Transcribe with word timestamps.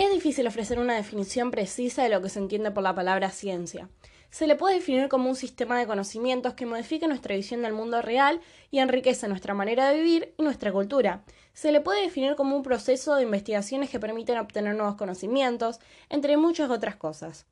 Es 0.00 0.10
difícil 0.10 0.46
ofrecer 0.46 0.78
una 0.78 0.94
definición 0.94 1.50
precisa 1.50 2.02
de 2.02 2.08
lo 2.08 2.22
que 2.22 2.30
se 2.30 2.38
entiende 2.38 2.70
por 2.70 2.82
la 2.82 2.94
palabra 2.94 3.28
ciencia. 3.28 3.90
Se 4.30 4.46
le 4.46 4.56
puede 4.56 4.76
definir 4.76 5.10
como 5.10 5.28
un 5.28 5.36
sistema 5.36 5.78
de 5.78 5.86
conocimientos 5.86 6.54
que 6.54 6.64
modifica 6.64 7.06
nuestra 7.06 7.36
visión 7.36 7.60
del 7.60 7.74
mundo 7.74 8.00
real 8.00 8.40
y 8.70 8.78
enriquece 8.78 9.28
nuestra 9.28 9.52
manera 9.52 9.90
de 9.90 9.96
vivir 9.98 10.34
y 10.38 10.42
nuestra 10.42 10.72
cultura. 10.72 11.22
Se 11.52 11.70
le 11.70 11.82
puede 11.82 12.00
definir 12.00 12.34
como 12.34 12.56
un 12.56 12.62
proceso 12.62 13.14
de 13.14 13.24
investigaciones 13.24 13.90
que 13.90 14.00
permiten 14.00 14.38
obtener 14.38 14.74
nuevos 14.74 14.94
conocimientos, 14.94 15.80
entre 16.08 16.38
muchas 16.38 16.70
otras 16.70 16.96
cosas. 16.96 17.44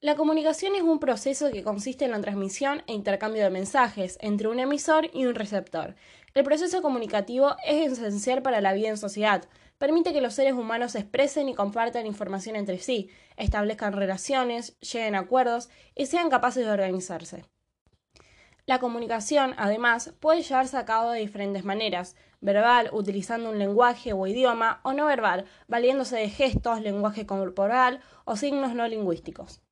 La 0.00 0.16
comunicación 0.16 0.74
es 0.74 0.82
un 0.82 0.98
proceso 0.98 1.52
que 1.52 1.62
consiste 1.62 2.04
en 2.04 2.10
la 2.10 2.20
transmisión 2.20 2.82
e 2.88 2.94
intercambio 2.94 3.44
de 3.44 3.50
mensajes 3.50 4.18
entre 4.22 4.48
un 4.48 4.58
emisor 4.58 5.08
y 5.12 5.26
un 5.26 5.36
receptor. 5.36 5.94
El 6.34 6.42
proceso 6.42 6.82
comunicativo 6.82 7.54
es 7.64 7.92
esencial 7.92 8.42
para 8.42 8.60
la 8.60 8.72
vida 8.72 8.88
en 8.88 8.96
sociedad, 8.96 9.44
permite 9.82 10.12
que 10.12 10.20
los 10.20 10.34
seres 10.34 10.52
humanos 10.52 10.94
expresen 10.94 11.48
y 11.48 11.56
compartan 11.56 12.06
información 12.06 12.54
entre 12.54 12.78
sí, 12.78 13.10
establezcan 13.36 13.94
relaciones, 13.94 14.78
lleguen 14.78 15.16
a 15.16 15.18
acuerdos 15.18 15.70
y 15.96 16.06
sean 16.06 16.30
capaces 16.30 16.64
de 16.64 16.70
organizarse. 16.70 17.44
La 18.64 18.78
comunicación, 18.78 19.54
además, 19.56 20.14
puede 20.20 20.42
llevarse 20.42 20.76
a 20.76 20.84
cabo 20.84 21.10
de 21.10 21.18
diferentes 21.18 21.64
maneras, 21.64 22.14
verbal, 22.40 22.90
utilizando 22.92 23.50
un 23.50 23.58
lenguaje 23.58 24.12
o 24.12 24.24
idioma, 24.28 24.78
o 24.84 24.92
no 24.92 25.06
verbal, 25.06 25.46
valiéndose 25.66 26.14
de 26.14 26.30
gestos, 26.30 26.80
lenguaje 26.80 27.26
corporal 27.26 28.02
o 28.24 28.36
signos 28.36 28.76
no 28.76 28.86
lingüísticos. 28.86 29.62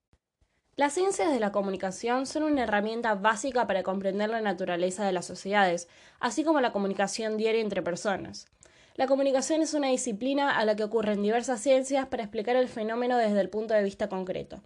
Las 0.74 0.92
ciencias 0.92 1.30
de 1.30 1.38
la 1.38 1.52
comunicación 1.52 2.26
son 2.26 2.42
una 2.42 2.64
herramienta 2.64 3.14
básica 3.14 3.68
para 3.68 3.84
comprender 3.84 4.28
la 4.28 4.40
naturaleza 4.40 5.06
de 5.06 5.12
las 5.12 5.26
sociedades, 5.26 5.88
así 6.18 6.42
como 6.42 6.60
la 6.60 6.72
comunicación 6.72 7.36
diaria 7.36 7.60
entre 7.60 7.80
personas. 7.80 8.48
La 8.96 9.06
comunicación 9.06 9.62
es 9.62 9.72
una 9.74 9.88
disciplina 9.88 10.58
a 10.58 10.64
la 10.64 10.74
que 10.74 10.82
ocurren 10.82 11.22
diversas 11.22 11.60
ciencias 11.60 12.06
para 12.06 12.24
explicar 12.24 12.56
el 12.56 12.68
fenómeno 12.68 13.16
desde 13.16 13.40
el 13.40 13.48
punto 13.48 13.72
de 13.72 13.84
vista 13.84 14.08
concreto. 14.08 14.60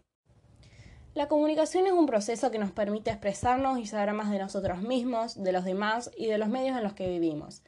La 1.15 1.29
comunicación 1.29 1.87
es 1.87 1.93
un 1.93 2.07
proceso 2.07 2.51
que 2.51 2.59
nos 2.59 2.73
permite 2.73 3.11
expresarnos 3.11 3.79
y 3.79 3.87
saber 3.87 4.13
más 4.15 4.31
de 4.31 4.39
nosotros 4.39 4.81
mismos, 4.81 5.41
de 5.41 5.53
los 5.53 5.65
demás 5.65 6.11
y 6.17 6.27
de 6.27 6.39
los 6.39 6.49
medios 6.49 6.77
en 6.77 6.83
los 6.83 6.95
que 6.95 7.09
vivimos. 7.09 7.63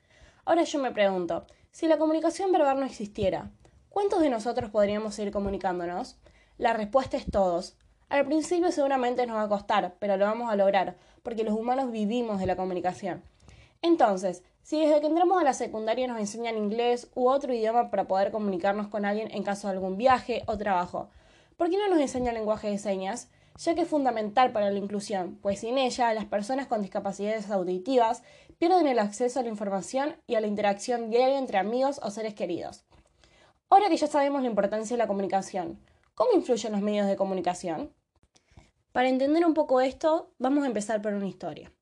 Ahora 0.44 0.64
yo 0.64 0.80
me 0.80 0.90
pregunto, 0.90 1.46
si 1.70 1.86
la 1.86 1.98
comunicación 1.98 2.50
verbal 2.50 2.80
no 2.80 2.86
existiera, 2.86 3.50
¿cuántos 3.90 4.20
de 4.20 4.30
nosotros 4.30 4.70
podríamos 4.70 5.14
seguir 5.14 5.32
comunicándonos? 5.32 6.16
La 6.58 6.72
respuesta 6.72 7.18
es 7.18 7.30
todos. 7.30 7.76
Al 8.08 8.24
principio 8.24 8.72
seguramente 8.72 9.26
nos 9.26 9.36
va 9.36 9.42
a 9.42 9.48
costar, 9.48 9.94
pero 9.98 10.16
lo 10.16 10.24
vamos 10.24 10.50
a 10.50 10.56
lograr, 10.56 10.96
porque 11.22 11.44
los 11.44 11.54
humanos 11.54 11.92
vivimos 11.92 12.40
de 12.40 12.46
la 12.46 12.56
comunicación. 12.56 13.22
Entonces, 13.82 14.42
si 14.62 14.80
desde 14.80 15.00
que 15.00 15.06
entramos 15.06 15.40
a 15.40 15.44
la 15.44 15.54
secundaria 15.54 16.08
nos 16.08 16.18
enseñan 16.18 16.56
inglés 16.56 17.08
u 17.14 17.28
otro 17.28 17.54
idioma 17.54 17.90
para 17.90 18.08
poder 18.08 18.32
comunicarnos 18.32 18.88
con 18.88 19.04
alguien 19.04 19.30
en 19.30 19.42
caso 19.42 19.68
de 19.68 19.74
algún 19.74 19.96
viaje 19.96 20.42
o 20.46 20.58
trabajo, 20.58 21.08
¿por 21.56 21.70
qué 21.70 21.76
no 21.78 21.88
nos 21.88 22.00
enseñan 22.00 22.34
lenguaje 22.34 22.68
de 22.68 22.78
señas? 22.78 23.28
Ya 23.58 23.74
que 23.74 23.82
es 23.82 23.88
fundamental 23.88 24.52
para 24.52 24.70
la 24.70 24.78
inclusión, 24.78 25.38
pues 25.40 25.60
sin 25.60 25.78
ella 25.78 26.12
las 26.12 26.24
personas 26.24 26.66
con 26.66 26.82
discapacidades 26.82 27.50
auditivas 27.50 28.22
pierden 28.58 28.86
el 28.86 28.98
acceso 28.98 29.40
a 29.40 29.42
la 29.42 29.48
información 29.48 30.16
y 30.26 30.34
a 30.34 30.40
la 30.40 30.46
interacción 30.46 31.10
diaria 31.10 31.38
entre 31.38 31.58
amigos 31.58 32.00
o 32.02 32.10
seres 32.10 32.34
queridos. 32.34 32.84
Ahora 33.70 33.88
que 33.88 33.96
ya 33.96 34.06
sabemos 34.06 34.42
la 34.42 34.48
importancia 34.48 34.94
de 34.94 34.98
la 34.98 35.08
comunicación, 35.08 35.80
¿cómo 36.14 36.32
influyen 36.34 36.72
los 36.72 36.82
medios 36.82 37.06
de 37.06 37.16
comunicación? 37.16 37.92
Para 38.92 39.08
entender 39.08 39.44
un 39.44 39.54
poco 39.54 39.80
esto, 39.80 40.32
vamos 40.38 40.64
a 40.64 40.68
empezar 40.68 41.02
por 41.02 41.14
una 41.14 41.26
historia. 41.26 41.72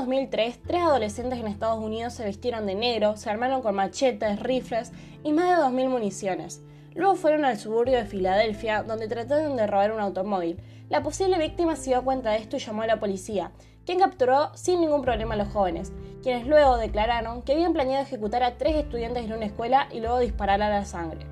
2003, 0.00 0.62
tres 0.66 0.82
adolescentes 0.82 1.38
en 1.38 1.46
Estados 1.46 1.78
Unidos 1.78 2.14
se 2.14 2.24
vistieron 2.24 2.64
de 2.64 2.74
negro, 2.74 3.18
se 3.18 3.28
armaron 3.28 3.60
con 3.60 3.74
machetes, 3.74 4.40
rifles 4.40 4.92
y 5.22 5.32
más 5.32 5.50
de 5.50 5.62
2.000 5.62 5.88
municiones. 5.90 6.62
Luego 6.94 7.16
fueron 7.16 7.44
al 7.44 7.58
suburbio 7.58 7.98
de 7.98 8.06
Filadelfia, 8.06 8.82
donde 8.82 9.08
trataron 9.08 9.56
de 9.56 9.66
robar 9.66 9.92
un 9.92 10.00
automóvil. 10.00 10.58
La 10.88 11.02
posible 11.02 11.38
víctima 11.38 11.76
se 11.76 11.90
dio 11.90 12.02
cuenta 12.02 12.30
de 12.30 12.38
esto 12.38 12.56
y 12.56 12.60
llamó 12.60 12.82
a 12.82 12.86
la 12.86 12.98
policía, 12.98 13.52
quien 13.84 13.98
capturó 13.98 14.56
sin 14.56 14.80
ningún 14.80 15.02
problema 15.02 15.34
a 15.34 15.36
los 15.36 15.48
jóvenes, 15.48 15.92
quienes 16.22 16.46
luego 16.46 16.78
declararon 16.78 17.42
que 17.42 17.52
habían 17.52 17.74
planeado 17.74 18.02
ejecutar 18.02 18.42
a 18.42 18.56
tres 18.56 18.76
estudiantes 18.76 19.24
en 19.24 19.34
una 19.34 19.46
escuela 19.46 19.86
y 19.92 20.00
luego 20.00 20.18
disparar 20.18 20.62
a 20.62 20.70
la 20.70 20.86
sangre. 20.86 21.26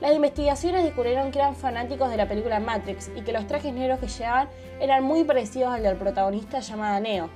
Las 0.00 0.14
investigaciones 0.14 0.82
descubrieron 0.82 1.30
que 1.30 1.40
eran 1.40 1.56
fanáticos 1.56 2.08
de 2.08 2.16
la 2.16 2.26
película 2.26 2.58
Matrix 2.58 3.10
y 3.14 3.20
que 3.20 3.32
los 3.32 3.46
trajes 3.46 3.74
negros 3.74 3.98
que 3.98 4.08
llevaban 4.08 4.48
eran 4.80 5.04
muy 5.04 5.24
parecidos 5.24 5.74
al 5.74 5.82
del 5.82 5.96
protagonista 5.96 6.60
llamada 6.60 7.00
Neo. 7.00 7.28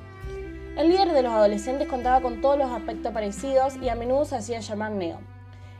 El 0.75 0.89
líder 0.89 1.13
de 1.13 1.23
los 1.23 1.33
adolescentes 1.33 1.87
contaba 1.87 2.23
con 2.23 2.41
todos 2.41 2.57
los 2.57 2.71
aspectos 2.71 3.13
parecidos 3.13 3.77
y 3.77 3.91
a 3.91 3.95
menudo 3.95 4.25
se 4.25 4.37
hacía 4.37 4.61
llamar 4.61 4.93
Neo. 4.93 5.19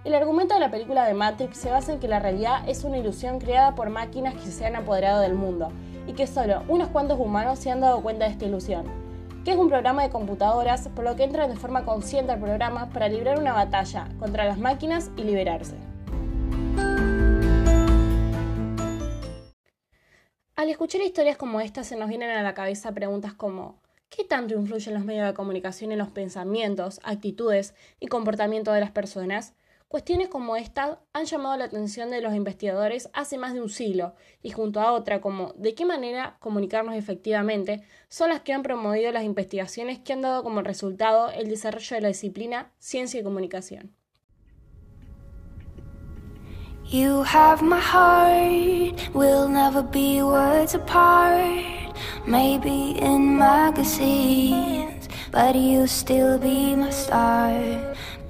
El 0.05 0.15
argumento 0.15 0.53
de 0.53 0.61
la 0.61 0.71
película 0.71 1.07
de 1.07 1.15
Matrix 1.15 1.57
se 1.57 1.71
basa 1.71 1.95
en 1.95 1.99
que 1.99 2.09
la 2.09 2.19
realidad 2.19 2.69
es 2.69 2.85
una 2.85 2.99
ilusión 2.99 3.39
creada 3.39 3.75
por 3.75 3.89
máquinas 3.89 4.35
que 4.35 4.51
se 4.51 4.67
han 4.67 4.77
apoderado 4.77 5.23
del 5.23 5.33
mundo 5.33 5.71
y 6.07 6.13
que 6.13 6.27
solo 6.27 6.63
unos 6.69 6.89
cuantos 6.89 7.19
humanos 7.19 7.59
se 7.59 7.71
han 7.71 7.81
dado 7.81 8.03
cuenta 8.03 8.27
de 8.27 8.33
esta 8.33 8.45
ilusión, 8.45 8.85
que 9.47 9.53
es 9.53 9.57
un 9.57 9.71
programa 9.71 10.03
de 10.03 10.11
computadoras 10.11 10.87
por 10.89 11.05
lo 11.05 11.17
que 11.17 11.25
entran 11.25 11.49
de 11.49 11.57
forma 11.57 11.87
consciente 11.87 12.33
al 12.33 12.41
programa 12.41 12.91
para 12.91 13.09
librar 13.09 13.39
una 13.39 13.55
batalla 13.55 14.09
contra 14.19 14.45
las 14.45 14.59
máquinas 14.59 15.11
y 15.17 15.23
liberarse. 15.23 15.77
Al 20.55 20.69
escuchar 20.69 21.01
historias 21.01 21.39
como 21.39 21.63
esta 21.63 21.83
se 21.83 21.97
nos 21.97 22.11
vienen 22.11 22.29
a 22.29 22.43
la 22.43 22.53
cabeza 22.53 22.93
preguntas 22.93 23.33
como 23.33 23.81
¿Qué 24.15 24.25
tanto 24.25 24.53
influyen 24.53 24.93
los 24.93 25.07
medios 25.07 25.27
de 25.27 25.33
comunicación 25.33 25.91
en 25.91 25.97
los 25.97 26.11
pensamientos, 26.11 27.01
actitudes 27.03 27.75
y 27.99 28.09
comportamiento 28.09 28.71
de 28.71 28.81
las 28.81 28.91
personas? 28.91 29.55
Cuestiones 29.89 30.29
como 30.29 30.55
esta 30.55 31.01
han 31.15 31.25
llamado 31.25 31.57
la 31.57 31.65
atención 31.65 32.11
de 32.11 32.21
los 32.21 32.35
investigadores 32.35 33.09
hace 33.15 33.39
más 33.39 33.55
de 33.55 33.63
un 33.63 33.71
siglo 33.71 34.15
y 34.43 34.51
junto 34.51 34.83
a 34.83 34.93
otra 34.93 35.23
como 35.23 35.55
de 35.55 35.75
qué 35.75 35.87
manera 35.87 36.37
comunicarnos 36.41 36.95
efectivamente 36.95 37.85
son 38.11 38.29
las 38.29 38.43
que 38.43 38.53
han 38.53 38.63
promovido 38.63 39.11
las 39.13 39.25
investigaciones 39.25 39.99
que 39.99 40.13
han 40.13 40.21
dado 40.21 40.43
como 40.43 40.61
resultado 40.61 41.31
el 41.31 41.49
desarrollo 41.49 41.97
de 41.97 42.03
la 42.03 42.09
disciplina 42.09 42.71
ciencia 42.79 43.19
y 43.19 43.23
comunicación. 43.23 43.97
Maybe 52.27 52.99
in 52.99 53.39
magazines, 53.39 55.09
but 55.31 55.55
you'll 55.55 55.89
still 55.89 56.39
be 56.39 56.75
my 56.77 56.91
star, 56.91 57.53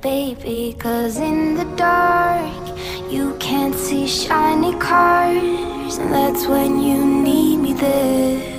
baby. 0.01 0.75
Cause 0.79 1.19
in 1.19 1.55
the 1.55 1.65
dark, 1.77 2.65
you 3.11 3.37
can't 3.39 3.75
see 3.75 4.07
shiny 4.07 4.75
cars, 4.79 5.99
and 5.99 6.13
that's 6.13 6.47
when 6.47 6.83
you 6.83 7.05
need 7.05 7.57
me 7.59 7.73
there. 7.75 8.52